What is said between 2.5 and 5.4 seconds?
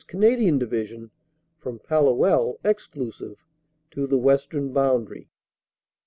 (exclusive) to the western boundary.